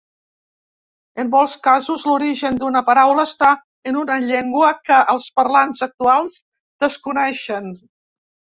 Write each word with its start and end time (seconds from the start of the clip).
En 1.23 1.27
molts 1.35 1.53
casos 1.67 2.05
l'origen 2.11 2.57
d'una 2.63 2.81
paraula 2.87 3.27
està 3.33 3.51
en 3.93 4.01
una 4.05 4.17
llengua 4.25 4.73
que 4.89 5.05
els 5.15 5.31
parlants 5.39 5.87
actuals 5.91 6.41
desconeixen. 6.87 7.73